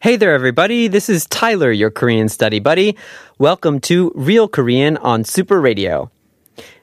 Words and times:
Hey 0.00 0.14
there, 0.14 0.32
everybody. 0.32 0.86
This 0.86 1.08
is 1.08 1.26
Tyler, 1.26 1.72
your 1.72 1.90
Korean 1.90 2.28
study 2.28 2.60
buddy. 2.60 2.96
Welcome 3.38 3.80
to 3.80 4.12
Real 4.14 4.46
Korean 4.46 4.96
on 4.96 5.24
Super 5.24 5.60
Radio. 5.60 6.08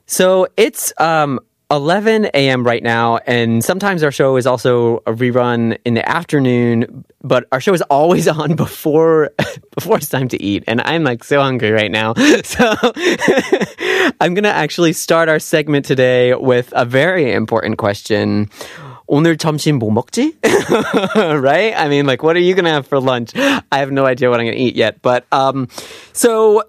So 0.06 0.48
it's 0.58 0.92
um, 1.00 1.40
11 1.72 2.26
a.m. 2.34 2.66
right 2.66 2.84
now, 2.84 3.20
and 3.26 3.64
sometimes 3.64 4.04
our 4.04 4.12
show 4.12 4.36
is 4.36 4.46
also 4.46 4.98
a 5.08 5.14
rerun 5.14 5.78
in 5.86 5.94
the 5.94 6.08
afternoon. 6.08 7.06
But 7.24 7.48
our 7.54 7.62
show 7.62 7.74
is 7.74 7.82
always 7.84 8.28
on 8.42 8.58
before 8.58 9.32
before 9.76 9.96
it's 9.96 10.10
time 10.10 10.28
to 10.28 10.44
eat, 10.44 10.66
and 10.68 10.82
I'm 10.82 11.06
like 11.06 11.24
so 11.24 11.40
hungry 11.40 11.72
right 11.72 11.92
now. 11.92 12.16
So 12.44 12.76
I'm 14.20 14.34
gonna 14.34 14.50
actually 14.50 14.92
start 14.92 15.30
our 15.30 15.40
segment 15.40 15.86
today 15.86 16.36
with 16.36 16.74
a 16.76 16.84
very 16.84 17.32
important 17.32 17.78
question. 17.78 18.50
오늘 19.07 19.37
점심 19.37 19.79
뭐 19.79 19.91
먹지? 19.91 20.35
right? 21.41 21.75
I 21.77 21.89
mean, 21.89 22.07
like, 22.07 22.23
what 22.23 22.37
are 22.37 22.41
you 22.41 22.55
gonna 22.55 22.71
have 22.71 22.87
for 22.87 23.01
lunch? 23.01 23.33
I 23.35 23.79
have 23.79 23.91
no 23.91 24.07
idea 24.07 24.31
what 24.31 24.41
I'm 24.41 24.47
gonna 24.47 24.57
eat 24.57 24.77
yet. 24.77 25.03
But 25.03 25.27
um, 25.33 25.69
so 26.13 26.63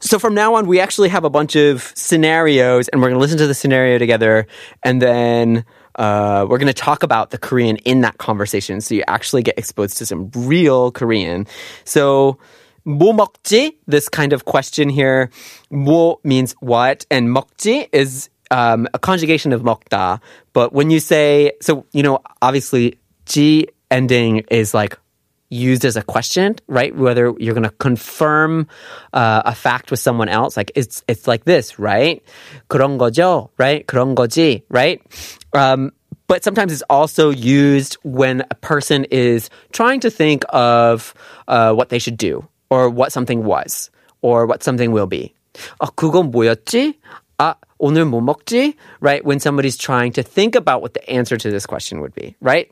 so 0.00 0.18
from 0.18 0.34
now 0.34 0.54
on, 0.56 0.66
we 0.66 0.80
actually 0.80 1.08
have 1.08 1.24
a 1.24 1.30
bunch 1.30 1.56
of 1.56 1.92
scenarios, 1.94 2.88
and 2.88 3.00
we're 3.00 3.08
gonna 3.08 3.20
listen 3.20 3.38
to 3.38 3.46
the 3.46 3.54
scenario 3.54 3.98
together, 3.98 4.46
and 4.82 5.00
then. 5.00 5.64
Uh, 5.96 6.44
we're 6.50 6.58
going 6.58 6.66
to 6.66 6.74
talk 6.74 7.04
about 7.04 7.30
the 7.30 7.38
Korean 7.38 7.76
in 7.86 8.00
that 8.00 8.18
conversation, 8.18 8.80
so 8.80 8.96
you 8.96 9.04
actually 9.06 9.44
get 9.44 9.56
exposed 9.56 9.96
to 9.98 10.04
some 10.04 10.28
real 10.34 10.90
Korean. 10.90 11.46
So, 11.84 12.36
뭐 12.84 13.14
먹지? 13.14 13.76
This 13.86 14.08
kind 14.08 14.32
of 14.32 14.44
question 14.44 14.88
here. 14.88 15.30
뭐 15.70 16.16
means 16.24 16.56
what, 16.58 17.06
and 17.12 17.28
먹지 17.28 17.88
is 17.92 18.28
um, 18.50 18.86
a 18.94 18.98
conjugation 18.98 19.52
of 19.52 19.62
먹다. 19.62 20.20
But 20.52 20.72
when 20.72 20.90
you 20.90 21.00
say, 21.00 21.52
so, 21.60 21.86
you 21.92 22.02
know, 22.02 22.20
obviously, 22.42 22.98
G 23.26 23.68
ending 23.90 24.44
is 24.50 24.74
like 24.74 24.98
used 25.50 25.84
as 25.84 25.96
a 25.96 26.02
question, 26.02 26.56
right? 26.66 26.94
Whether 26.94 27.32
you're 27.38 27.54
going 27.54 27.64
to 27.64 27.70
confirm 27.78 28.66
uh, 29.12 29.42
a 29.44 29.54
fact 29.54 29.90
with 29.90 30.00
someone 30.00 30.28
else, 30.28 30.56
like 30.56 30.72
it's 30.74 31.02
it's 31.08 31.26
like 31.26 31.44
this, 31.44 31.78
right? 31.78 32.22
그런 32.68 32.98
거죠, 32.98 33.50
right? 33.58 33.86
그런 33.86 34.14
거지, 34.14 34.62
right? 34.68 35.00
Um, 35.52 35.92
but 36.26 36.42
sometimes 36.42 36.72
it's 36.72 36.82
also 36.88 37.30
used 37.30 37.96
when 38.02 38.44
a 38.50 38.54
person 38.54 39.04
is 39.10 39.50
trying 39.72 40.00
to 40.00 40.10
think 40.10 40.44
of 40.48 41.14
uh, 41.48 41.72
what 41.72 41.90
they 41.90 41.98
should 41.98 42.16
do, 42.16 42.46
or 42.70 42.88
what 42.88 43.12
something 43.12 43.44
was, 43.44 43.90
or 44.22 44.46
what 44.46 44.62
something 44.62 44.90
will 44.90 45.06
be. 45.06 45.34
아, 45.80 45.90
그건 45.94 46.32
뭐였지? 46.32 46.94
아, 47.38 47.54
오늘 47.78 48.04
뭐 48.04 48.20
먹지? 48.20 48.74
Right? 49.00 49.24
When 49.24 49.40
somebody's 49.40 49.76
trying 49.76 50.12
to 50.12 50.22
think 50.22 50.54
about 50.54 50.82
what 50.82 50.94
the 50.94 51.08
answer 51.08 51.36
to 51.36 51.50
this 51.50 51.66
question 51.66 52.00
would 52.00 52.14
be, 52.14 52.36
right? 52.40 52.70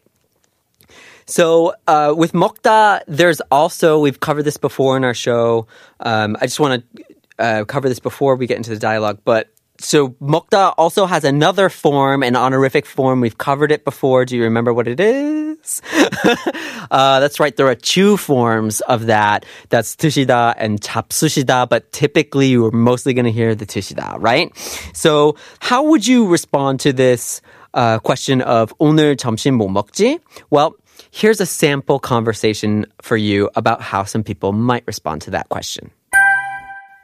So 1.27 1.75
uh, 1.87 2.15
with 2.17 2.33
먹다, 2.33 3.01
there's 3.07 3.41
also 3.51 3.99
we've 3.99 4.21
covered 4.21 4.45
this 4.45 4.57
before 4.57 4.97
in 4.97 5.05
our 5.05 5.15
show. 5.15 5.67
Um, 6.01 6.37
I 6.41 6.47
just 6.47 6.61
want 6.61 6.85
to 6.97 7.05
uh, 7.39 7.65
cover 7.65 7.89
this 7.89 8.01
before 8.01 8.37
we 8.37 8.47
get 8.47 8.57
into 8.57 8.71
the 8.71 8.79
dialogue, 8.79 9.21
but. 9.25 9.49
So 9.79 10.11
먹다 10.21 10.75
also 10.79 11.07
has 11.07 11.25
another 11.25 11.69
form, 11.69 12.23
an 12.23 12.37
honorific 12.37 12.87
form. 12.87 13.21
We've 13.21 13.37
covered 13.37 13.73
it 13.73 13.85
before. 13.85 14.25
Do 14.25 14.37
you 14.37 14.45
remember 14.45 14.73
what 14.73 14.87
it 14.87 15.01
is? 15.01 15.83
uh, 16.91 17.21
that's 17.21 17.41
right. 17.41 17.55
There 17.57 17.67
are 17.67 17.75
two 17.75 18.17
forms 18.17 18.81
of 18.83 19.07
that. 19.07 19.45
That's 19.71 19.97
드시다 19.97 20.55
and 20.57 20.81
잡수시다, 20.81 21.69
but 21.69 21.91
typically 21.93 22.49
you're 22.49 22.71
mostly 22.71 23.13
going 23.13 23.25
to 23.25 23.33
hear 23.33 23.55
the 23.55 23.67
드시다, 23.67 24.17
right? 24.21 24.53
So 24.95 25.37
how 25.61 25.83
would 25.83 26.07
you 26.07 26.27
respond 26.29 26.79
to 26.81 26.93
this 26.93 27.41
uh, 27.75 27.99
question 27.99 28.41
of 28.43 28.73
오늘 28.79 29.17
점심 29.17 29.55
뭐 29.55 29.69
먹지? 29.69 30.21
Well, 30.51 30.77
here's 31.11 31.41
a 31.41 31.47
sample 31.47 31.99
conversation 31.99 32.87
for 33.01 33.17
you 33.17 33.51
about 33.57 33.83
how 33.83 34.05
some 34.05 34.23
people 34.23 34.53
might 34.53 34.85
respond 34.87 35.23
to 35.23 35.31
that 35.33 35.49
question. 35.49 35.91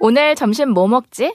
오늘 0.00 0.36
점심 0.36 0.68
뭐 0.68 0.86
먹지? 0.86 1.32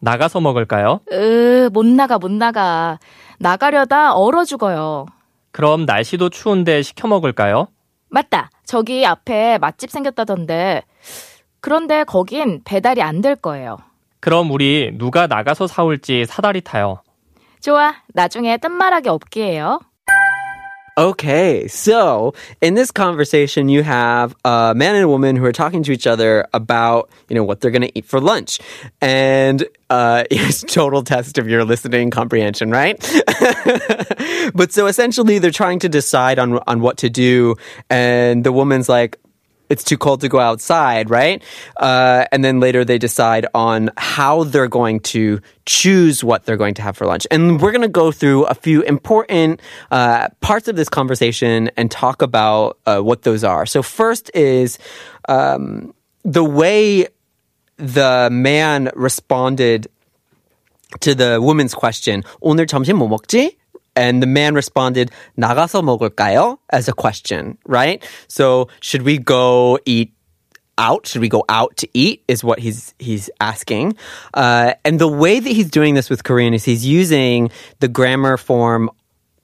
나가서 0.00 0.40
먹을까요? 0.40 1.00
으, 1.12 1.68
못 1.72 1.84
나가, 1.86 2.18
못 2.18 2.30
나가. 2.30 2.98
나가려다 3.38 4.14
얼어 4.14 4.44
죽어요. 4.44 5.06
그럼 5.52 5.84
날씨도 5.84 6.30
추운데 6.30 6.82
시켜 6.82 7.08
먹을까요? 7.08 7.68
맞다. 8.08 8.50
저기 8.64 9.04
앞에 9.06 9.58
맛집 9.58 9.90
생겼다던데. 9.90 10.82
그런데 11.60 12.04
거긴 12.04 12.62
배달이 12.64 13.02
안 13.02 13.20
될 13.20 13.36
거예요. 13.36 13.76
그럼 14.20 14.50
우리 14.50 14.90
누가 14.98 15.26
나가서 15.26 15.66
사올지 15.66 16.24
사다리 16.26 16.60
타요. 16.60 17.02
좋아. 17.60 17.94
나중에 18.14 18.56
뜬말하기 18.56 19.08
없기 19.08 19.42
해요. 19.42 19.80
Okay, 21.00 21.66
so 21.66 22.34
in 22.60 22.74
this 22.74 22.90
conversation, 22.90 23.70
you 23.70 23.82
have 23.82 24.36
a 24.44 24.74
man 24.76 24.96
and 24.96 25.04
a 25.04 25.08
woman 25.08 25.34
who 25.34 25.46
are 25.46 25.52
talking 25.52 25.82
to 25.84 25.92
each 25.92 26.06
other 26.06 26.46
about, 26.52 27.08
you 27.30 27.34
know, 27.34 27.42
what 27.42 27.62
they're 27.62 27.70
going 27.70 27.80
to 27.80 27.98
eat 27.98 28.04
for 28.04 28.20
lunch. 28.20 28.58
And 29.00 29.66
uh, 29.88 30.24
it's 30.30 30.60
total 30.62 31.02
test 31.02 31.38
of 31.38 31.48
your 31.48 31.64
listening 31.64 32.10
comprehension, 32.10 32.70
right? 32.70 32.98
but 34.54 34.74
so 34.74 34.88
essentially, 34.88 35.38
they're 35.38 35.50
trying 35.50 35.78
to 35.78 35.88
decide 35.88 36.38
on 36.38 36.58
on 36.66 36.82
what 36.82 36.98
to 36.98 37.08
do, 37.08 37.56
and 37.88 38.44
the 38.44 38.52
woman's 38.52 38.90
like, 38.90 39.16
it's 39.69 39.83
too 39.83 39.97
cold 39.97 40.21
to 40.21 40.29
go 40.29 40.39
outside, 40.39 41.09
right? 41.09 41.41
Uh, 41.77 42.25
and 42.31 42.43
then 42.43 42.59
later 42.59 42.85
they 42.85 42.97
decide 42.97 43.45
on 43.53 43.89
how 43.97 44.43
they're 44.43 44.67
going 44.67 44.99
to 44.99 45.41
choose 45.65 46.23
what 46.23 46.45
they're 46.45 46.57
going 46.57 46.75
to 46.75 46.81
have 46.81 46.97
for 46.97 47.05
lunch. 47.05 47.25
And 47.31 47.61
we're 47.61 47.71
going 47.71 47.81
to 47.81 47.87
go 47.87 48.11
through 48.11 48.45
a 48.45 48.53
few 48.53 48.81
important 48.83 49.61
uh, 49.91 50.29
parts 50.41 50.67
of 50.67 50.75
this 50.75 50.89
conversation 50.89 51.71
and 51.77 51.89
talk 51.89 52.21
about 52.21 52.77
uh, 52.85 52.99
what 52.99 53.23
those 53.23 53.43
are. 53.43 53.65
So, 53.65 53.81
first 53.81 54.29
is 54.33 54.77
um, 55.27 55.93
the 56.23 56.43
way 56.43 57.07
the 57.77 58.29
man 58.31 58.89
responded 58.95 59.87
to 61.01 61.15
the 61.15 61.41
woman's 61.41 61.73
question, 61.73 62.23
오늘 62.41 62.67
점심 62.67 62.97
뭐 62.97 63.09
먹지? 63.09 63.57
And 63.95 64.21
the 64.21 64.27
man 64.27 64.55
responded, 64.55 65.09
나가서 65.39 65.81
먹을까요? 65.81 66.57
As 66.69 66.87
a 66.87 66.93
question, 66.93 67.57
right? 67.65 68.03
So 68.27 68.67
should 68.81 69.03
we 69.03 69.17
go 69.17 69.79
eat 69.85 70.11
out? 70.77 71.07
Should 71.07 71.21
we 71.21 71.29
go 71.29 71.45
out 71.47 71.77
to 71.77 71.87
eat? 71.93 72.23
Is 72.27 72.43
what 72.43 72.59
he's 72.59 72.93
he's 72.99 73.29
asking. 73.39 73.95
Uh, 74.33 74.73
and 74.83 74.99
the 74.99 75.07
way 75.07 75.39
that 75.39 75.49
he's 75.49 75.69
doing 75.69 75.95
this 75.95 76.09
with 76.09 76.23
Korean 76.25 76.53
is 76.53 76.65
he's 76.65 76.85
using 76.85 77.49
the 77.79 77.87
grammar 77.87 78.35
form. 78.35 78.89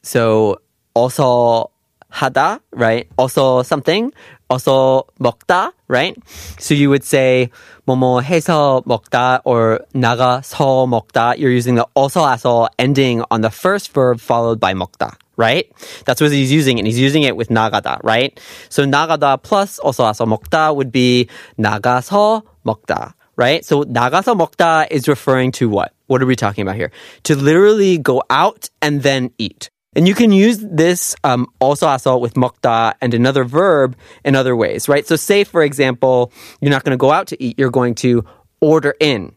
So 0.03 0.59
also 0.93 1.71
하다, 2.11 2.59
right? 2.73 3.07
Also 3.17 3.63
something. 3.63 4.11
Also 4.49 5.07
먹다, 5.19 5.71
right? 5.87 6.15
So 6.59 6.73
you 6.73 6.89
would 6.89 7.05
say 7.05 7.49
뭐뭐 7.87 8.21
해서 8.21 8.83
먹다 8.85 9.39
or 9.45 9.79
나가서 9.95 10.87
먹다. 10.87 11.37
You're 11.37 11.51
using 11.51 11.75
the 11.75 11.85
also 11.95 12.21
also 12.21 12.67
ending 12.77 13.23
on 13.31 13.41
the 13.41 13.49
first 13.49 13.93
verb 13.93 14.19
followed 14.19 14.59
by 14.59 14.73
먹다, 14.73 15.15
right? 15.37 15.71
That's 16.05 16.19
what 16.19 16.31
he's 16.31 16.51
using, 16.51 16.79
and 16.79 16.85
he's 16.85 16.99
using 16.99 17.23
it 17.23 17.37
with 17.37 17.47
나가다, 17.47 18.03
right? 18.03 18.37
So 18.67 18.83
나가다 18.85 19.41
plus 19.41 19.79
also 19.79 20.03
also 20.03 20.25
먹다 20.25 20.75
would 20.75 20.91
be 20.91 21.27
나가서 21.57 22.43
먹다. 22.65 23.13
Right? 23.37 23.65
So 23.65 23.85
나가서 23.85 24.35
먹다 24.35 24.85
is 24.91 25.07
referring 25.07 25.51
to 25.53 25.69
what? 25.69 25.93
What 26.07 26.21
are 26.21 26.27
we 26.27 26.35
talking 26.35 26.61
about 26.61 26.75
here? 26.75 26.91
To 27.23 27.35
literally 27.35 27.97
go 27.97 28.21
out 28.29 28.69
and 28.83 29.01
then 29.01 29.31
eat. 29.39 29.71
And 29.95 30.07
you 30.07 30.15
can 30.15 30.31
use 30.31 30.59
this 30.59 31.15
um, 31.25 31.47
also 31.59 31.85
also 31.85 32.15
with 32.17 32.35
먹다 32.35 32.93
and 33.01 33.13
another 33.13 33.43
verb 33.43 33.97
in 34.23 34.35
other 34.35 34.55
ways, 34.55 34.87
right? 34.87 35.05
So 35.05 35.17
say, 35.17 35.43
for 35.43 35.63
example, 35.63 36.31
you're 36.61 36.71
not 36.71 36.85
going 36.85 36.95
to 36.95 37.01
go 37.01 37.11
out 37.11 37.27
to 37.27 37.43
eat, 37.43 37.59
you're 37.59 37.71
going 37.71 37.95
to 37.95 38.23
order 38.61 38.95
in, 39.01 39.33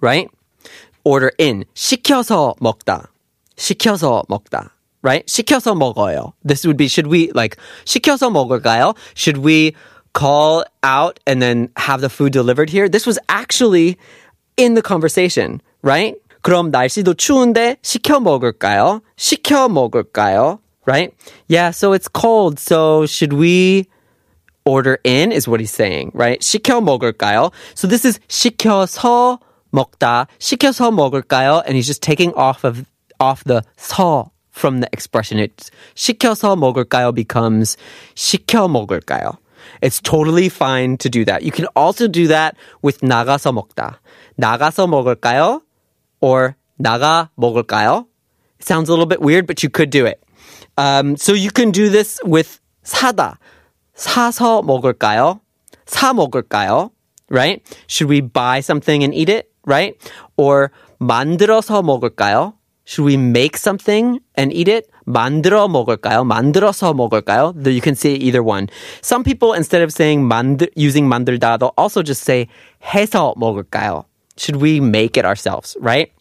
right? 0.00 0.30
Order 1.02 1.32
in. 1.38 1.64
시켜서 1.74 2.54
먹다. 2.60 3.08
시켜서 3.56 4.24
먹다. 4.28 4.70
Right? 5.02 5.26
시켜서 5.26 5.74
먹어요. 5.74 6.32
This 6.44 6.66
would 6.66 6.76
be, 6.76 6.88
should 6.88 7.06
we, 7.06 7.30
like, 7.32 7.56
시켜서 7.84 8.30
먹을까요? 8.30 8.96
Should 9.14 9.38
we 9.38 9.74
call 10.12 10.64
out 10.82 11.20
and 11.26 11.40
then 11.40 11.70
have 11.76 12.00
the 12.00 12.08
food 12.08 12.32
delivered 12.32 12.68
here? 12.68 12.88
This 12.88 13.06
was 13.06 13.18
actually 13.28 13.96
in 14.56 14.74
the 14.74 14.82
conversation, 14.82 15.62
right? 15.82 16.16
그럼 16.42 16.70
날씨도 16.70 17.14
추운데 17.14 17.76
시켜 17.82 18.20
먹을까요? 18.20 19.00
시켜 19.16 19.68
먹을까요? 19.68 20.60
Right? 20.86 21.12
Yeah, 21.48 21.70
so 21.70 21.92
it's 21.92 22.08
cold. 22.08 22.58
So 22.58 23.04
should 23.04 23.34
we 23.34 23.86
order 24.64 24.98
in 25.04 25.32
is 25.32 25.46
what 25.48 25.60
he's 25.60 25.72
saying, 25.72 26.12
right? 26.14 26.40
시켜 26.40 26.80
먹을까요? 26.80 27.52
So 27.74 27.86
this 27.86 28.06
is 28.06 28.20
시켜서 28.28 29.38
먹다, 29.72 30.26
시켜서 30.38 30.90
먹을까요? 30.90 31.62
And 31.66 31.76
he's 31.76 31.86
just 31.86 32.02
taking 32.02 32.32
off 32.34 32.64
of 32.64 32.84
off 33.20 33.44
the 33.44 33.62
서 33.76 34.30
from 34.50 34.80
the 34.80 34.88
expression. 34.92 35.38
It's 35.38 35.70
시켜서 35.94 36.56
먹을까요 36.56 37.14
becomes 37.14 37.76
시켜 38.14 38.68
먹을까요? 38.68 39.38
It's 39.82 40.00
totally 40.00 40.48
fine 40.48 40.96
to 40.98 41.08
do 41.08 41.24
that. 41.24 41.42
You 41.42 41.52
can 41.52 41.66
also 41.76 42.08
do 42.08 42.26
that 42.28 42.56
with 42.82 43.00
나가서 43.00 43.52
먹다. 43.52 44.00
나가서 44.36 44.86
먹을까요? 44.86 45.62
Or 46.22 46.56
나가 46.78 47.30
먹을까요? 47.36 48.06
It 48.58 48.66
sounds 48.66 48.88
a 48.88 48.92
little 48.92 49.06
bit 49.06 49.20
weird, 49.20 49.46
but 49.46 49.62
you 49.62 49.70
could 49.70 49.90
do 49.90 50.06
it. 50.06 50.22
Um, 50.76 51.16
so 51.16 51.32
you 51.32 51.50
can 51.50 51.70
do 51.70 51.88
this 51.90 52.20
with 52.24 52.60
사다. 52.84 53.38
사서 53.94 54.62
먹을까요? 54.62 55.40
사 55.86 56.12
먹을까요? 56.12 56.90
Right? 57.30 57.62
Should 57.88 58.08
we 58.08 58.20
buy 58.20 58.60
something 58.60 59.02
and 59.02 59.14
eat 59.14 59.28
it? 59.28 59.50
Right? 59.66 59.96
Or 60.36 60.70
만들어서 61.00 61.82
먹을까요? 61.82 62.54
Should 62.84 63.04
we 63.04 63.18
make 63.18 63.58
something 63.58 64.18
and 64.34 64.50
eat 64.52 64.68
it? 64.68 64.88
만들어 65.04 65.68
먹을까요? 65.68 66.24
만들어서 66.24 66.94
먹을까요? 66.94 67.52
You 67.66 67.82
can 67.82 67.94
say 67.94 68.14
either 68.14 68.42
one. 68.42 68.68
Some 69.02 69.24
people, 69.24 69.52
instead 69.52 69.82
of 69.82 69.92
saying 69.92 70.26
만들, 70.26 70.68
using 70.74 71.06
만들다, 71.06 71.58
they'll 71.58 71.74
also 71.76 72.02
just 72.02 72.22
say 72.22 72.46
해서 72.82 73.34
먹을까요? 73.36 74.04
Should 74.36 74.56
we 74.56 74.80
make 74.80 75.16
it 75.16 75.24
ourselves, 75.24 75.76
right? 75.80 76.12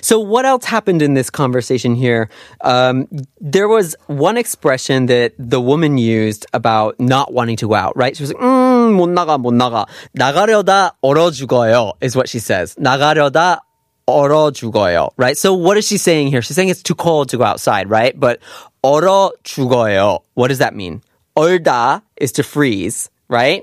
So, 0.00 0.18
what 0.18 0.44
else 0.44 0.64
happened 0.64 1.02
in 1.02 1.14
this 1.14 1.30
conversation 1.30 1.94
here? 1.94 2.28
Um, 2.60 3.08
there 3.40 3.68
was 3.68 3.96
one 4.06 4.36
expression 4.36 5.06
that 5.06 5.32
the 5.38 5.60
woman 5.60 5.98
used 5.98 6.46
about 6.52 6.98
not 7.00 7.32
wanting 7.32 7.56
to 7.58 7.68
go 7.68 7.74
out, 7.74 7.96
right? 7.96 8.16
She 8.16 8.22
was 8.22 8.32
like, 8.32 8.42
음, 8.42 8.94
못 8.96 9.08
나가, 9.08 9.38
못 9.40 9.54
나가. 9.54 9.86
나가려다 10.16 10.92
얼어 11.02 11.30
죽어요, 11.30 11.92
is 12.00 12.16
what 12.16 12.28
she 12.28 12.38
says. 12.38 12.74
나가려다 12.76 13.60
얼어 14.06 14.50
죽어요, 14.52 15.10
right? 15.16 15.36
So, 15.36 15.54
what 15.54 15.76
is 15.76 15.86
she 15.86 15.96
saying 15.96 16.28
here? 16.28 16.42
She's 16.42 16.56
saying 16.56 16.68
it's 16.68 16.82
too 16.82 16.94
cold 16.94 17.28
to 17.30 17.38
go 17.38 17.44
outside, 17.44 17.88
right? 17.88 18.18
But 18.18 18.40
얼어 18.82 19.32
죽어요, 19.44 20.20
what 20.34 20.48
does 20.48 20.58
that 20.58 20.74
mean? 20.74 21.02
얼다 21.36 22.02
is 22.16 22.32
to 22.32 22.42
freeze, 22.42 23.10
right? 23.28 23.62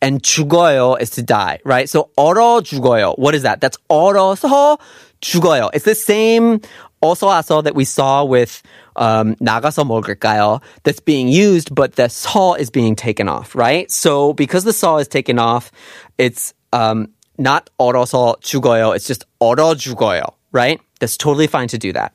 And 0.00 0.22
죽어요 0.22 1.00
is 1.00 1.10
to 1.10 1.22
die, 1.22 1.58
right? 1.64 1.88
So 1.88 2.10
얼어 2.16 2.62
죽어요. 2.62 3.18
What 3.18 3.34
is 3.34 3.42
that? 3.42 3.60
That's 3.60 3.78
얼어서 3.88 4.78
죽어요. 5.20 5.70
It's 5.74 5.84
the 5.84 5.94
same 5.94 6.60
also 7.00 7.28
aso 7.28 7.62
that 7.62 7.74
we 7.74 7.84
saw 7.84 8.24
with 8.24 8.62
um, 8.96 9.34
나가서 9.36 9.84
먹을까요? 9.84 10.60
That's 10.84 11.00
being 11.00 11.28
used, 11.28 11.74
but 11.74 11.96
the 11.96 12.08
서 12.08 12.58
is 12.58 12.70
being 12.70 12.94
taken 12.94 13.28
off, 13.28 13.54
right? 13.54 13.90
So 13.90 14.32
because 14.32 14.64
the 14.64 14.72
서 14.72 15.00
is 15.00 15.08
taken 15.08 15.38
off, 15.38 15.70
it's 16.18 16.54
um, 16.72 17.08
not 17.38 17.70
얼어서 17.78 18.40
죽어요. 18.40 18.94
It's 18.94 19.06
just 19.06 19.24
얼어 19.40 19.74
죽어요, 19.74 20.22
right? 20.54 20.80
That's 21.00 21.16
totally 21.16 21.46
fine 21.46 21.68
to 21.68 21.78
do 21.78 21.92
that. 21.92 22.12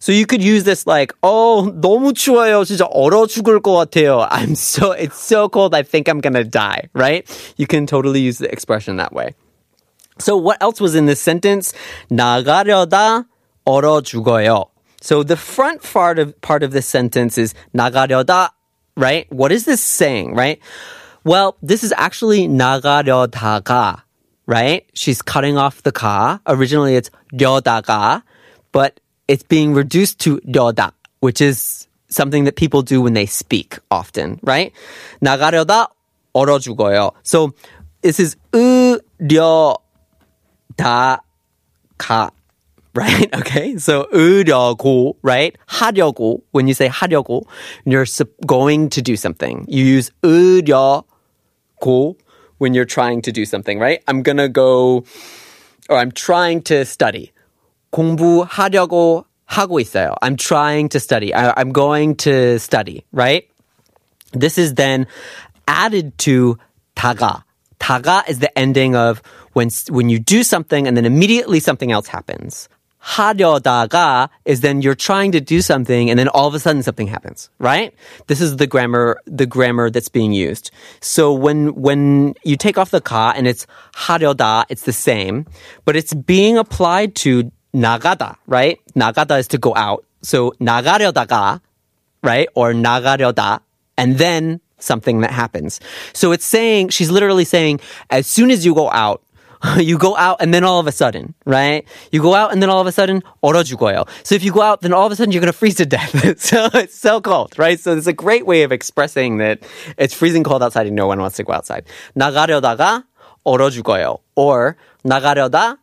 So 0.00 0.12
you 0.12 0.26
could 0.26 0.42
use 0.42 0.64
this 0.64 0.86
like, 0.86 1.12
oh, 1.22 1.72
너무 1.74 2.12
추워요. 2.12 2.64
진짜 2.64 2.88
얼어 2.92 3.26
죽을 3.26 3.60
것 3.60 3.74
같아요. 3.74 4.28
I'm 4.30 4.54
so, 4.54 4.92
it's 4.92 5.18
so 5.18 5.48
cold. 5.48 5.74
I 5.74 5.82
think 5.82 6.08
I'm 6.08 6.20
gonna 6.20 6.44
die, 6.44 6.88
right? 6.92 7.26
You 7.56 7.66
can 7.66 7.86
totally 7.86 8.20
use 8.20 8.38
the 8.38 8.50
expression 8.52 8.96
that 8.96 9.12
way. 9.12 9.34
So 10.18 10.36
what 10.36 10.62
else 10.62 10.80
was 10.80 10.94
in 10.94 11.06
this 11.06 11.20
sentence? 11.20 11.72
나가려다 12.10 13.26
얼어 13.66 14.00
죽어요. 14.02 14.66
So 15.00 15.22
the 15.22 15.36
front 15.36 15.82
part 15.82 16.18
of, 16.18 16.40
part 16.40 16.62
of 16.62 16.72
this 16.72 16.86
sentence 16.86 17.38
is 17.38 17.54
나가려다, 17.74 18.50
right? 18.96 19.26
What 19.32 19.52
is 19.52 19.64
this 19.64 19.80
saying, 19.80 20.34
right? 20.34 20.60
Well, 21.24 21.56
this 21.62 21.84
is 21.84 21.92
actually 21.96 22.48
나가려다가, 22.48 24.02
right? 24.46 24.84
She's 24.94 25.22
cutting 25.22 25.58
off 25.58 25.82
the 25.82 25.92
가. 25.92 26.40
Originally 26.46 26.96
it's 26.96 27.10
려다가, 27.32 28.22
but 28.72 28.98
it's 29.28 29.42
being 29.42 29.74
reduced 29.74 30.18
to 30.20 30.40
려다, 30.46 30.92
which 31.20 31.40
is 31.40 31.86
something 32.08 32.44
that 32.44 32.56
people 32.56 32.82
do 32.82 33.00
when 33.02 33.12
they 33.14 33.26
speak 33.26 33.78
often, 33.90 34.40
right? 34.42 34.72
나가려다 35.22 35.88
얼어 36.34 36.58
죽어요. 36.58 37.12
So 37.22 37.52
this 38.02 38.18
is 38.18 38.36
으려다가, 38.52 39.80
right? 42.94 43.28
Okay, 43.34 43.76
so 43.76 44.06
으려고, 44.14 45.16
right? 45.22 45.56
하려고. 45.68 46.42
When 46.52 46.66
you 46.66 46.74
say 46.74 46.88
하려고, 46.88 47.46
you're 47.84 48.06
going 48.46 48.88
to 48.90 49.02
do 49.02 49.16
something. 49.16 49.66
You 49.68 49.84
use 49.84 50.10
으려고 50.24 51.04
when 52.62 52.74
you're 52.74 52.84
trying 52.84 53.22
to 53.22 53.32
do 53.32 53.44
something, 53.44 53.78
right? 53.78 54.02
I'm 54.08 54.22
gonna 54.22 54.48
go, 54.48 55.04
or 55.88 55.96
I'm 55.96 56.12
trying 56.12 56.62
to 56.62 56.84
study. 56.84 57.32
공부하려고 57.92 59.24
하고 59.46 59.80
있어요. 59.80 60.14
I'm 60.20 60.36
trying 60.36 60.88
to 60.90 61.00
study. 61.00 61.32
I, 61.34 61.52
I'm 61.56 61.72
going 61.72 62.16
to 62.16 62.58
study, 62.58 63.04
right? 63.12 63.48
This 64.32 64.58
is 64.58 64.74
then 64.74 65.06
added 65.66 66.16
to 66.18 66.58
다가. 66.96 67.44
다가 67.80 68.28
is 68.28 68.40
the 68.40 68.56
ending 68.58 68.94
of 68.94 69.22
when, 69.54 69.70
when 69.88 70.08
you 70.08 70.18
do 70.18 70.42
something 70.42 70.86
and 70.86 70.96
then 70.96 71.06
immediately 71.06 71.60
something 71.60 71.90
else 71.90 72.06
happens. 72.06 72.68
하려다가 73.02 74.28
is 74.44 74.60
then 74.60 74.82
you're 74.82 74.94
trying 74.94 75.32
to 75.32 75.40
do 75.40 75.60
something 75.62 76.10
and 76.10 76.18
then 76.18 76.28
all 76.28 76.46
of 76.46 76.54
a 76.54 76.58
sudden 76.58 76.82
something 76.82 77.06
happens, 77.06 77.48
right? 77.58 77.94
This 78.26 78.40
is 78.40 78.56
the 78.56 78.66
grammar, 78.66 79.18
the 79.24 79.46
grammar 79.46 79.90
that's 79.90 80.08
being 80.08 80.32
used. 80.32 80.70
So 81.00 81.32
when, 81.32 81.74
when 81.74 82.34
you 82.44 82.56
take 82.56 82.76
off 82.76 82.90
the 82.90 83.00
ka 83.00 83.32
and 83.36 83.46
it's 83.46 83.66
하려다, 83.94 84.64
it's 84.68 84.82
the 84.82 84.92
same, 84.92 85.46
but 85.84 85.96
it's 85.96 86.12
being 86.12 86.58
applied 86.58 87.14
to 87.16 87.50
나가다, 87.74 88.36
right? 88.46 88.78
나가다 88.94 89.38
is 89.38 89.48
to 89.48 89.58
go 89.58 89.74
out. 89.76 90.04
So 90.22 90.52
나가려다가, 90.60 91.60
right? 92.22 92.48
Or 92.54 92.72
나가려다, 92.72 93.60
and 93.96 94.18
then 94.18 94.60
something 94.78 95.20
that 95.20 95.30
happens. 95.30 95.80
So 96.12 96.32
it's 96.32 96.44
saying, 96.44 96.90
she's 96.90 97.10
literally 97.10 97.44
saying, 97.44 97.80
as 98.10 98.26
soon 98.26 98.50
as 98.50 98.64
you 98.64 98.74
go 98.74 98.90
out, 98.90 99.22
you 99.78 99.98
go 99.98 100.16
out 100.16 100.38
and 100.40 100.54
then 100.54 100.64
all 100.64 100.78
of 100.78 100.86
a 100.86 100.92
sudden, 100.92 101.34
right? 101.44 101.86
You 102.12 102.22
go 102.22 102.34
out 102.34 102.52
and 102.52 102.62
then 102.62 102.70
all 102.70 102.80
of 102.80 102.86
a 102.86 102.92
sudden, 102.92 103.22
얼어 103.42 103.62
죽어요. 103.64 104.06
So 104.22 104.34
if 104.34 104.42
you 104.42 104.52
go 104.52 104.62
out, 104.62 104.82
then 104.82 104.92
all 104.92 105.06
of 105.06 105.12
a 105.12 105.16
sudden 105.16 105.32
you're 105.32 105.40
going 105.40 105.52
to 105.52 105.58
freeze 105.58 105.76
to 105.76 105.86
death. 105.86 106.40
so 106.40 106.68
it's 106.74 106.96
so 106.96 107.20
cold, 107.20 107.58
right? 107.58 107.78
So 107.78 107.96
it's 107.96 108.06
a 108.06 108.12
great 108.12 108.46
way 108.46 108.62
of 108.62 108.72
expressing 108.72 109.38
that 109.38 109.60
it's 109.96 110.14
freezing 110.14 110.44
cold 110.44 110.62
outside 110.62 110.86
and 110.86 110.96
no 110.96 111.06
one 111.06 111.20
wants 111.20 111.36
to 111.36 111.44
go 111.44 111.52
outside. 111.52 111.84
나가려다가 112.16 113.04
얼어 113.44 113.70
죽어요. 113.70 114.18
Or 114.36 114.76
나가려다 115.04 115.78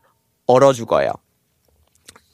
얼어 0.47 0.73
죽어요. 0.73 1.13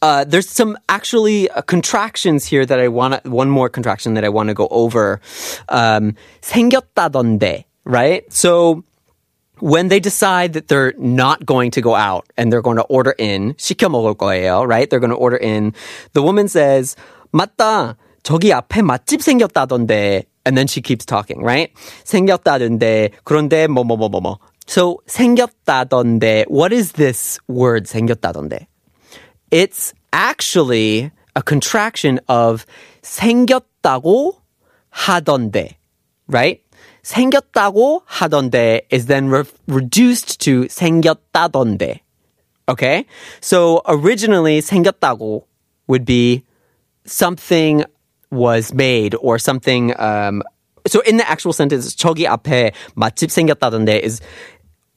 Uh, 0.03 0.24
there's 0.24 0.50
some 0.50 0.77
actually 0.89 1.48
uh, 1.51 1.62
contractions 1.62 2.45
here 2.45 2.65
that 2.65 2.79
I 2.79 2.88
want 2.88 3.24
to, 3.24 3.29
one 3.29 3.51
more 3.51 3.69
contraction 3.69 4.15
that 4.15 4.25
I 4.25 4.29
want 4.29 4.50
to 4.50 4.55
go 4.55 4.67
over. 4.71 5.21
Um, 5.69 6.15
생겼다던데, 6.41 7.65
right? 7.86 8.24
So, 8.33 8.83
when 9.62 9.89
they 9.89 10.00
decide 10.00 10.53
that 10.53 10.67
they're 10.67 10.93
not 10.98 11.45
going 11.45 11.71
to 11.71 11.81
go 11.81 11.95
out 11.95 12.25
and 12.36 12.51
they're 12.51 12.63
going 12.63 12.77
to 12.77 12.83
order 12.83 13.13
in, 13.17 13.53
시켜 13.57 13.89
먹을 13.89 14.15
거예요, 14.15 14.67
right? 14.67 14.89
They're 14.89 15.00
going 15.00 15.12
to 15.12 15.15
order 15.15 15.38
in. 15.38 15.74
The 16.13 16.24
woman 16.24 16.48
says, 16.48 16.95
맞다, 17.31 17.95
저기 18.24 18.51
앞에 18.51 18.81
맛집 18.81 19.21
생겼다던데. 19.21 20.25
And 20.43 20.57
then 20.57 20.65
she 20.65 20.81
keeps 20.81 21.05
talking, 21.05 21.43
right? 21.43 21.71
생겼다던데, 22.03 23.12
그런데 23.24 23.67
뭐, 23.67 23.83
뭐, 23.83 23.95
뭐, 23.98 24.10
뭐, 24.10 24.19
뭐. 24.19 24.39
So, 24.65 25.01
생겼다던데, 25.07 26.45
what 26.48 26.74
is 26.74 26.93
this 26.93 27.39
word, 27.48 27.86
생겼다던데? 27.86 28.65
It's 29.51 29.93
actually 30.12 31.12
a 31.36 31.43
contraction 31.43 32.19
of 32.27 32.65
생겼다고 33.03 34.33
하던데, 34.91 35.75
right? 36.27 36.62
생겼다고 37.03 38.03
하던데 38.05 38.81
is 38.91 39.07
then 39.07 39.29
re- 39.29 39.43
reduced 39.67 40.39
to 40.41 40.67
생겼다던데. 40.67 42.00
Okay? 42.69 43.05
So 43.41 43.81
originally 43.88 44.62
생겼다고 44.62 45.43
would 45.88 46.05
be 46.05 46.43
something 47.05 47.83
was 48.29 48.74
made 48.74 49.15
or 49.19 49.38
something 49.38 49.93
um 50.00 50.41
so 50.88 51.01
in 51.01 51.17
the 51.17 51.27
actual 51.29 51.51
sentence 51.51 51.95
저기 51.95 52.25
앞에 52.27 52.71
맛집 52.95 53.29
생겼다던데 53.29 54.01
is 54.03 54.21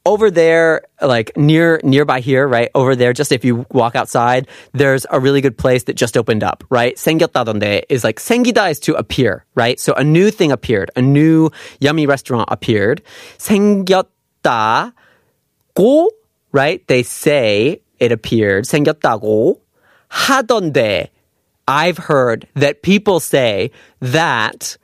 over 0.05 0.29
there, 0.29 0.83
like 1.01 1.35
near 1.35 1.81
nearby 1.83 2.19
here, 2.19 2.47
right 2.47 2.69
over 2.75 2.95
there, 2.95 3.11
just 3.11 3.31
if 3.31 3.43
you 3.43 3.65
walk 3.71 3.95
outside, 3.95 4.47
there's 4.71 5.05
a 5.09 5.19
really 5.19 5.41
good 5.41 5.57
place 5.57 5.83
that 5.85 5.95
just 5.95 6.15
opened 6.15 6.43
up, 6.43 6.63
right? 6.69 6.95
생겼다던데 6.95 7.83
is 7.89 8.03
like 8.03 8.19
생기다 8.19 8.69
is 8.69 8.79
to 8.81 8.93
appear, 8.95 9.45
right? 9.55 9.79
So 9.79 9.93
a 9.93 10.03
new 10.03 10.29
thing 10.29 10.51
appeared, 10.51 10.91
a 10.95 11.01
new 11.01 11.49
yummy 11.79 12.05
restaurant 12.05 12.49
appeared. 12.51 13.01
생겼다고, 13.39 14.91
right? 16.51 16.87
They 16.87 17.01
say 17.03 17.81
it 17.99 18.11
appeared. 18.11 18.65
생겼다고 18.65 19.59
하던데. 20.11 21.09
I've 21.67 21.97
heard 21.97 22.47
that 22.53 22.83
people 22.83 23.19
say 23.19 23.71
that 23.99 24.77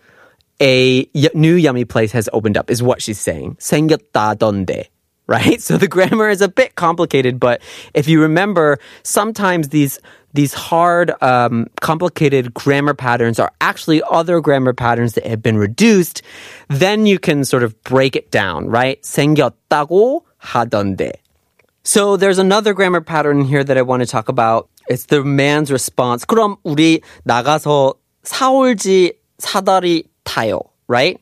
a 0.59 1.07
y- 1.13 1.29
new 1.35 1.53
yummy 1.53 1.85
place 1.85 2.11
has 2.13 2.27
opened 2.33 2.57
up, 2.57 2.71
is 2.71 2.81
what 2.81 3.03
she's 3.03 3.19
saying. 3.19 3.57
생겼다던데. 3.59 4.87
Right? 5.27 5.61
So 5.61 5.77
the 5.77 5.87
grammar 5.87 6.29
is 6.29 6.41
a 6.41 6.49
bit 6.49 6.75
complicated, 6.75 7.39
but 7.39 7.61
if 7.93 8.09
you 8.09 8.19
remember, 8.19 8.79
sometimes 9.03 9.69
these 9.69 9.97
these 10.33 10.53
hard, 10.53 11.11
um, 11.21 11.67
complicated 11.79 12.53
grammar 12.53 12.93
patterns 12.93 13.39
are 13.39 13.51
actually 13.59 14.01
other 14.09 14.39
grammar 14.41 14.73
patterns 14.73 15.13
that 15.13 15.25
have 15.25 15.41
been 15.41 15.57
reduced. 15.57 16.21
Then 16.69 17.05
you 17.05 17.19
can 17.19 17.43
sort 17.43 17.63
of 17.63 17.81
break 17.83 18.15
it 18.15 18.31
down, 18.31 18.67
right? 18.67 19.01
생겼다고 19.03 20.21
하던데. 20.41 21.13
So 21.83 22.15
there's 22.15 22.37
another 22.37 22.73
grammar 22.73 23.01
pattern 23.01 23.41
here 23.41 23.63
that 23.63 23.77
I 23.77 23.81
want 23.81 24.01
to 24.01 24.07
talk 24.07 24.29
about. 24.29 24.69
It's 24.87 25.05
the 25.05 25.23
man's 25.23 25.71
response. 25.71 26.25
그럼 26.25 26.57
우리 26.63 27.01
나가서 27.25 27.95
사올지 28.23 29.13
사다리 29.39 30.05
타요, 30.23 30.61
right? 30.87 31.19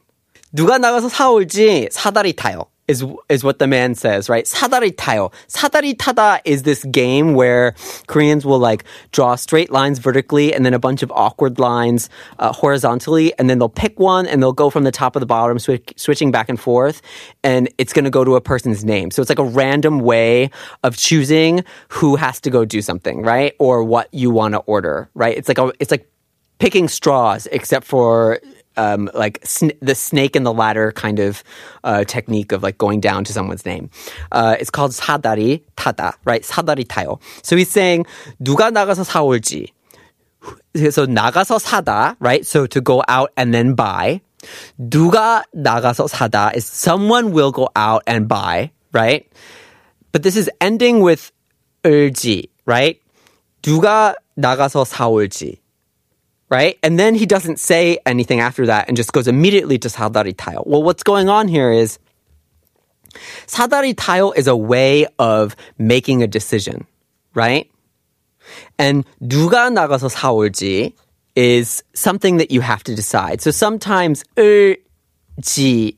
누가 0.54 0.78
나가서 0.78 1.10
사올지 1.10 1.90
사다리 1.92 2.34
타요. 2.34 2.66
Is, 2.90 3.06
is 3.30 3.44
what 3.44 3.60
the 3.60 3.68
man 3.68 3.94
says, 3.94 4.30
right? 4.30 4.46
사다리 4.46 4.96
타요. 4.96 5.30
사다리 5.48 5.96
타다 5.96 6.40
is 6.44 6.64
this 6.64 6.84
game 6.86 7.36
where 7.36 7.76
Koreans 8.08 8.48
will 8.48 8.58
like 8.58 8.84
draw 9.12 9.36
straight 9.36 9.72
lines 9.72 10.00
vertically 10.00 10.56
and 10.56 10.66
then 10.66 10.74
a 10.74 10.80
bunch 10.80 11.04
of 11.04 11.12
awkward 11.12 11.60
lines 11.60 12.10
uh, 12.40 12.52
horizontally, 12.52 13.32
and 13.38 13.48
then 13.48 13.60
they'll 13.60 13.70
pick 13.70 14.00
one 14.00 14.26
and 14.26 14.42
they'll 14.42 14.54
go 14.54 14.72
from 14.72 14.86
the 14.86 14.92
top 14.92 15.16
of 15.16 15.20
the 15.20 15.28
bottom, 15.28 15.60
switch, 15.60 15.94
switching 15.98 16.32
back 16.32 16.50
and 16.50 16.60
forth, 16.60 17.04
and 17.44 17.70
it's 17.78 17.94
going 17.94 18.06
to 18.06 18.10
go 18.10 18.24
to 18.24 18.36
a 18.36 18.42
person's 18.42 18.84
name. 18.84 19.12
So 19.12 19.22
it's 19.22 19.30
like 19.30 19.38
a 19.38 19.44
random 19.44 20.00
way 20.00 20.50
of 20.82 20.98
choosing 20.98 21.64
who 21.90 22.16
has 22.16 22.42
to 22.42 22.50
go 22.50 22.66
do 22.66 22.82
something, 22.82 23.22
right? 23.22 23.54
Or 23.60 23.84
what 23.84 24.12
you 24.12 24.32
want 24.32 24.56
to 24.56 24.66
order, 24.66 25.12
right? 25.14 25.38
It's 25.38 25.48
like 25.48 25.60
a, 25.60 25.72
it's 25.80 25.92
like 25.92 26.10
picking 26.58 26.88
straws, 26.88 27.48
except 27.52 27.86
for 27.86 28.40
um, 28.78 29.10
like 29.14 29.40
sn- 29.44 29.78
the 29.82 29.96
snake 29.96 30.36
and 30.36 30.46
the 30.46 30.54
ladder 30.54 30.92
kind 30.92 31.20
of 31.20 31.44
uh, 31.84 32.04
technique 32.06 32.52
of 32.52 32.64
like 32.64 32.78
going 32.78 33.00
down 33.00 33.24
to 33.26 33.34
someone's 33.34 33.66
name. 33.66 33.90
Uh, 34.32 34.56
it's 34.60 34.70
called 34.70 34.92
사다리 34.92 35.64
타다, 35.76 36.14
right? 36.26 36.44
사다리 36.44 36.86
타요. 36.86 37.20
So 37.44 37.56
he's 37.56 37.70
saying 37.70 38.06
누가 38.42 38.72
나가서 38.72 39.04
사올지. 39.04 39.72
So 40.92 41.06
나가서 41.06 41.60
사다, 41.60 42.16
right? 42.20 42.46
So 42.46 42.66
to 42.68 42.82
go 42.82 43.04
out 43.10 43.32
and 43.36 43.54
then 43.54 43.76
buy. 43.76 44.22
누가 44.80 45.44
나가서 45.54 46.08
사다 46.08 46.56
is 46.56 46.66
someone 46.66 47.34
will 47.34 47.52
go 47.52 47.68
out 47.76 48.04
and 48.08 48.28
buy, 48.28 48.72
right? 48.94 49.28
But 50.12 50.24
this 50.24 50.38
is 50.38 50.50
ending 50.62 51.02
with 51.02 51.32
을지, 51.84 52.48
right? 52.66 53.00
누가 53.62 54.16
나가서 54.38 54.86
사올지 54.86 55.60
right? 56.54 56.78
And 56.84 57.00
then 57.00 57.16
he 57.16 57.26
doesn't 57.26 57.60
say 57.60 58.00
anything 58.06 58.40
after 58.40 58.66
that 58.68 58.88
and 58.88 58.98
just 58.98 59.14
goes 59.14 59.28
immediately 59.28 59.78
to 59.80 59.88
사다리 59.88 60.34
타요. 60.34 60.66
Well, 60.66 60.84
what's 60.84 61.04
going 61.04 61.30
on 61.30 61.48
here 61.48 61.72
is 61.72 62.00
사다리 63.48 63.94
타요 63.94 64.36
is 64.36 64.48
a 64.48 64.56
way 64.56 65.08
of 65.18 65.56
making 65.78 66.24
a 66.24 66.28
decision, 66.28 66.86
right? 67.34 67.70
And 68.78 69.06
누가 69.22 69.70
나가서 69.70 70.10
사올지 70.10 70.94
is 71.36 71.84
something 71.94 72.38
that 72.38 72.52
you 72.52 72.62
have 72.62 72.84
to 72.84 72.96
decide. 72.96 73.42
So 73.42 73.52
sometimes 73.52 74.24
을지 74.36 75.96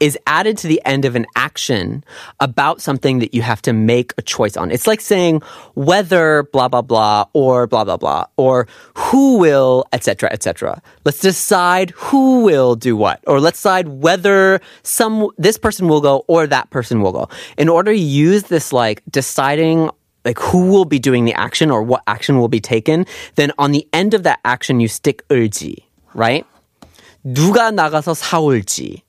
is 0.00 0.18
added 0.26 0.58
to 0.58 0.66
the 0.66 0.80
end 0.84 1.04
of 1.04 1.16
an 1.16 1.26
action 1.36 2.04
about 2.40 2.80
something 2.80 3.18
that 3.20 3.34
you 3.34 3.42
have 3.42 3.62
to 3.62 3.72
make 3.72 4.12
a 4.18 4.22
choice 4.22 4.56
on. 4.56 4.70
It's 4.70 4.86
like 4.86 5.00
saying 5.00 5.42
whether 5.74 6.44
blah 6.52 6.68
blah 6.68 6.82
blah 6.82 7.24
or 7.32 7.66
blah 7.66 7.84
blah 7.84 7.96
blah 7.96 8.26
or 8.36 8.68
who 8.94 9.38
will 9.38 9.84
etc 9.92 10.28
etc. 10.32 10.82
Let's 11.04 11.20
decide 11.20 11.90
who 11.96 12.42
will 12.42 12.76
do 12.76 12.96
what 12.96 13.20
or 13.26 13.40
let's 13.40 13.58
decide 13.58 13.88
whether 13.88 14.60
some 14.82 15.30
this 15.38 15.56
person 15.56 15.88
will 15.88 16.00
go 16.00 16.24
or 16.28 16.46
that 16.46 16.70
person 16.70 17.00
will 17.00 17.12
go. 17.12 17.28
In 17.56 17.68
order 17.68 17.92
to 17.92 17.98
use 17.98 18.44
this 18.44 18.72
like 18.72 19.02
deciding 19.10 19.90
like 20.24 20.38
who 20.38 20.70
will 20.70 20.84
be 20.84 20.98
doing 20.98 21.24
the 21.24 21.34
action 21.34 21.70
or 21.70 21.82
what 21.82 22.02
action 22.06 22.38
will 22.38 22.48
be 22.48 22.60
taken, 22.60 23.06
then 23.36 23.52
on 23.58 23.72
the 23.72 23.86
end 23.92 24.12
of 24.12 24.24
that 24.24 24.40
action 24.44 24.80
you 24.80 24.88
stick 24.88 25.22
을지, 25.28 25.84
right? 26.14 26.44
누가 27.24 27.70
나가서 27.70 28.14
사올지. 28.14 29.02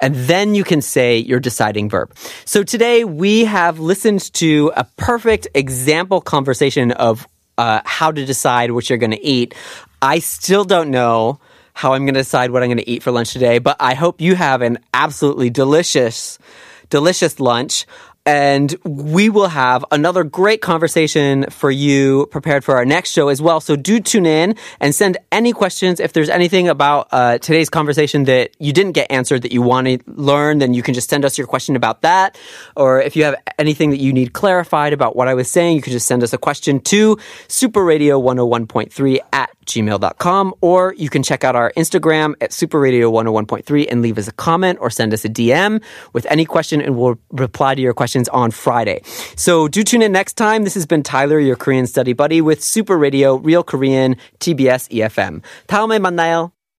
And 0.00 0.14
then 0.14 0.54
you 0.54 0.64
can 0.64 0.82
say 0.82 1.18
your 1.18 1.40
deciding 1.40 1.88
verb. 1.88 2.14
So 2.44 2.62
today 2.62 3.04
we 3.04 3.44
have 3.44 3.78
listened 3.78 4.32
to 4.34 4.72
a 4.76 4.84
perfect 4.96 5.48
example 5.54 6.20
conversation 6.20 6.92
of 6.92 7.26
uh, 7.56 7.80
how 7.84 8.10
to 8.10 8.24
decide 8.24 8.72
what 8.72 8.90
you're 8.90 8.98
going 8.98 9.12
to 9.12 9.24
eat. 9.24 9.54
I 10.02 10.18
still 10.18 10.64
don't 10.64 10.90
know 10.90 11.40
how 11.72 11.92
I'm 11.92 12.04
going 12.04 12.14
to 12.14 12.20
decide 12.20 12.50
what 12.50 12.62
I'm 12.62 12.68
going 12.68 12.78
to 12.78 12.88
eat 12.88 13.02
for 13.02 13.10
lunch 13.10 13.32
today, 13.32 13.58
but 13.58 13.76
I 13.80 13.94
hope 13.94 14.20
you 14.20 14.34
have 14.36 14.62
an 14.62 14.78
absolutely 14.92 15.50
delicious, 15.50 16.38
delicious 16.90 17.40
lunch. 17.40 17.86
And 18.26 18.74
we 18.84 19.28
will 19.28 19.48
have 19.48 19.84
another 19.90 20.24
great 20.24 20.62
conversation 20.62 21.44
for 21.50 21.70
you 21.70 22.26
prepared 22.30 22.64
for 22.64 22.76
our 22.76 22.86
next 22.86 23.10
show 23.10 23.28
as 23.28 23.42
well. 23.42 23.60
So 23.60 23.76
do 23.76 24.00
tune 24.00 24.24
in 24.24 24.56
and 24.80 24.94
send 24.94 25.18
any 25.30 25.52
questions. 25.52 26.00
If 26.00 26.14
there's 26.14 26.30
anything 26.30 26.68
about 26.68 27.08
uh, 27.12 27.36
today's 27.36 27.68
conversation 27.68 28.24
that 28.24 28.52
you 28.58 28.72
didn't 28.72 28.92
get 28.92 29.12
answered 29.12 29.42
that 29.42 29.52
you 29.52 29.60
want 29.60 29.88
to 29.88 29.98
learn, 30.06 30.58
then 30.58 30.72
you 30.72 30.82
can 30.82 30.94
just 30.94 31.10
send 31.10 31.26
us 31.26 31.36
your 31.36 31.46
question 31.46 31.76
about 31.76 32.00
that. 32.00 32.38
Or 32.76 33.02
if 33.02 33.14
you 33.14 33.24
have 33.24 33.36
anything 33.58 33.90
that 33.90 34.00
you 34.00 34.10
need 34.12 34.32
clarified 34.32 34.94
about 34.94 35.16
what 35.16 35.28
I 35.28 35.34
was 35.34 35.50
saying, 35.50 35.76
you 35.76 35.82
can 35.82 35.92
just 35.92 36.06
send 36.06 36.22
us 36.22 36.32
a 36.32 36.38
question 36.38 36.80
to 36.80 37.16
superradio101.3 37.48 39.18
at 39.34 39.53
gmail.com. 39.65 40.53
Or 40.61 40.93
you 40.97 41.09
can 41.09 41.23
check 41.23 41.43
out 41.43 41.55
our 41.55 41.71
Instagram 41.77 42.33
at 42.41 42.51
superradio101.3 42.51 43.87
and 43.89 44.01
leave 44.01 44.17
us 44.17 44.27
a 44.27 44.33
comment 44.33 44.79
or 44.81 44.89
send 44.89 45.13
us 45.13 45.25
a 45.25 45.29
DM 45.29 45.81
with 46.13 46.25
any 46.29 46.45
question 46.45 46.81
and 46.81 46.97
we'll 46.97 47.17
reply 47.31 47.75
to 47.75 47.81
your 47.81 47.93
questions 47.93 48.27
on 48.29 48.51
Friday. 48.51 49.01
So 49.35 49.67
do 49.67 49.83
tune 49.83 50.01
in 50.01 50.11
next 50.11 50.33
time. 50.33 50.63
This 50.63 50.73
has 50.73 50.85
been 50.85 51.03
Tyler, 51.03 51.39
your 51.39 51.55
Korean 51.55 51.87
study 51.87 52.13
buddy 52.13 52.41
with 52.41 52.63
Super 52.63 52.97
Radio, 52.97 53.35
Real 53.35 53.63
Korean, 53.63 54.15
TBS 54.39 54.89
EFM. 54.89 55.41
다음에 55.67 55.99
만나요. 55.99 56.52